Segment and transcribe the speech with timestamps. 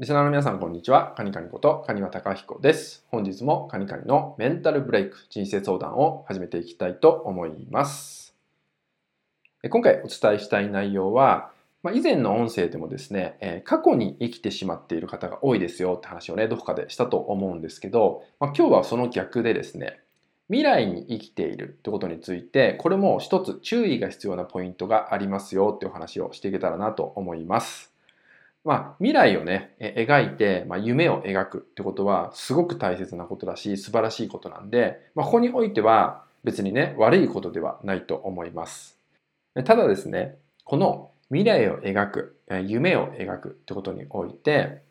[0.00, 1.12] リスナーの皆さん、こんにちは。
[1.16, 3.04] カニカニこと、カニワタカヒコです。
[3.08, 8.32] 本日もカニカニのメンタルブレイク人生相談を始めていきたいと思います。
[9.68, 11.50] 今回お伝えしたい内容は、
[11.82, 19.98] まあ、以前の音声でもですね、え過去に生きてしまっている方が多いですよって話をね、どこかでしたと思うんですけど、まあ、今日はその逆でですね、
[20.46, 27.97] 未来に生きているってことについて、これも一つ注意が必要なポイントがありますよっていう話をしていけたらなと思います。
[28.64, 38.98] まあ、未来をね、描いて、まあ、夢を描くってことはすごく大切なことだし、素晴らしいことなんで、まあ、ここにおいては別にね、悪いことではないと思います。
[39.64, 44.82] ただですね、この未来を描く、夢を描くってことにおいて、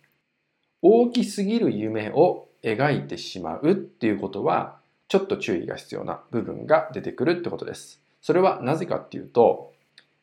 [0.82, 4.78] 大きすぎる夢を描いてしまうっていうことは、
[5.08, 8.02] ちょっと注意が必要な部分が出てくるってことです。
[8.22, 9.74] それはなぜかっていうと、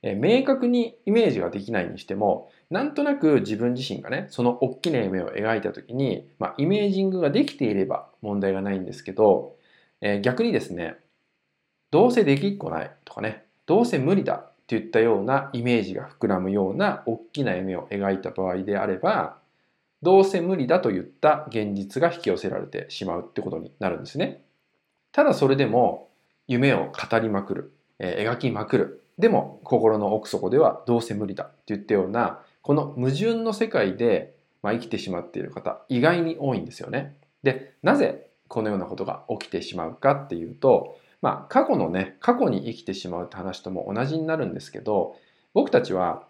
[0.06, 9.56] え明確にイメージができないにしても、なんとなく自分自身がね、その大きな夢を描いた時に、まあ、イメージングができていれば問題がないんですけど、
[10.02, 10.96] え、逆にですね、
[11.90, 19.38] どうせできっこないとかね、どうせ無理だっていったようなイメージが膨らむような大きな夢を描いた場合であれば、
[20.02, 24.42] どうせ無理だといった現実が引き寄せられてしまうってことになるんですね。
[25.12, 26.10] ただそれでも
[26.46, 37.16] 夢を語りまくる、え、描きまくるでも心の奥底ではどうせ無理だって言ったようなこの矛盾の世界で、まあ、生きてしまっている方意外に多いんですよね。
[37.42, 45.16] でなぜこのようなことが起きてしまうかっていうと、まあ、過去のね過去に生きてしまうって話とも同じになるんですけど
[45.52, 46.24] 僕たちは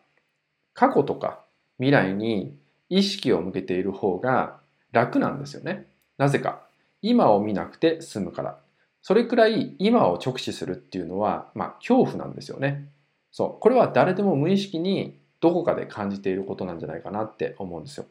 [0.75, 1.41] 過去とか
[1.79, 2.57] 未来に
[2.89, 4.59] 意識を向けている方が
[4.93, 5.87] 楽なんですよね。
[6.19, 6.63] なぜか
[7.03, 8.59] 今を見なくて済むから
[9.07, 12.89] それくらい今を直視するっていうのは、まあ、恐怖なんですよね。
[13.31, 13.61] そう。
[13.61, 18.07] これは誰でも無意識にどこかで感じていることなんじゃないかなって思うんですよ。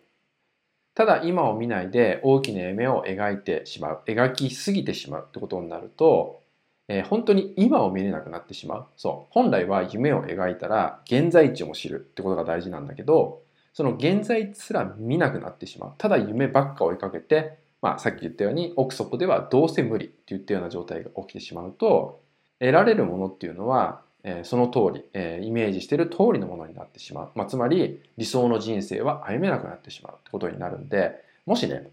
[0.93, 6.43] ただ今を見ないで大きな夢を描いてしまう、描きすぎてしまうってことになると、
[6.87, 8.85] えー、本当に今を見れなくなってしまう。
[8.95, 9.33] そう。
[9.33, 13.41] 本来は夢を描いたら現在地を知るってことが大事なんだけど、
[13.73, 15.93] その現在すら見なくなってしまう。
[15.97, 22.21] ただ夢ばっか追いかけてまあ、さっき言ったように奥底ではどうせ無理っていったような状態が起きてしまうと
[22.59, 31.11] 得られるものっていうのは、え、その通り、え、イメージしてる通りのものになってしまう、まあ、つまり理想の人生は歩めなくなってしまうってことになるんで
[31.45, 31.91] もしね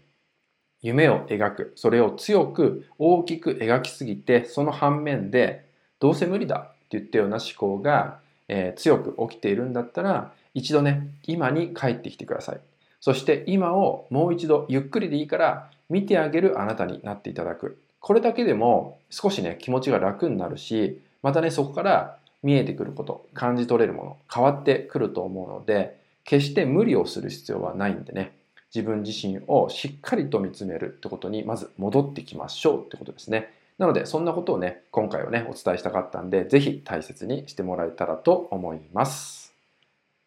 [0.81, 5.65] 夢を描くそれを強く大きく描きすぎてその反面で
[5.99, 12.61] どうせ無理だって言ったような思考が、え、強く起きているんだったら一度ね今に帰ってきてください。
[13.01, 17.81] そして今をもう一度ゆっくりでいいから見てあげるあなたになっていただく。
[17.99, 28.33] これだけでも少しね、気持ちが楽になるし、またね、そこから見えてくること、感じ取れるもの、変わってくると思うので、決して無理をする必要はないんでね、
[28.73, 33.51] 自分自身をしっかりと見つめるってことにまず戻ってきましょうってことですね。
[33.77, 39.40] なので、そんなことをね、今回はね、お伝えしたかったんで、ぜひ大切にしてもらえたらと思います。